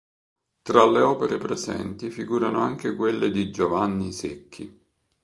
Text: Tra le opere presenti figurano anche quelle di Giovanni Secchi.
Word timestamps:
Tra 0.63 0.83
le 0.89 0.99
opere 1.01 1.37
presenti 1.37 2.09
figurano 2.09 2.59
anche 2.61 2.95
quelle 2.95 3.29
di 3.29 3.51
Giovanni 3.51 4.11
Secchi. 4.11 4.81